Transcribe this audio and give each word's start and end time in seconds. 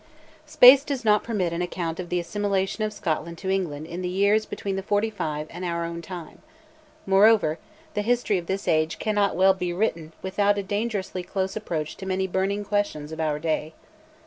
Space 0.47 0.83
does 0.83 1.05
not 1.05 1.21
permit 1.23 1.53
an 1.53 1.61
account 1.61 1.99
of 1.99 2.09
the 2.09 2.19
assimilation 2.19 2.83
of 2.83 2.91
Scotland 2.91 3.37
to 3.37 3.51
England 3.51 3.85
in 3.85 4.01
the 4.01 4.09
years 4.09 4.47
between 4.47 4.75
the 4.75 4.81
Forty 4.81 5.11
five 5.11 5.45
and 5.51 5.63
our 5.63 5.85
own 5.85 6.01
time: 6.01 6.41
moreover, 7.05 7.59
the 7.93 8.01
history 8.01 8.39
of 8.39 8.47
this 8.47 8.67
age 8.67 8.97
cannot 8.97 9.35
well 9.35 9.53
be 9.53 9.71
written 9.71 10.13
without 10.23 10.57
a 10.57 10.63
dangerously 10.63 11.21
close 11.21 11.55
approach 11.55 11.97
to 11.97 12.07
many 12.07 12.25
"burning 12.25 12.65
questions" 12.65 13.11
of 13.11 13.19
our 13.19 13.37
day. 13.37 13.75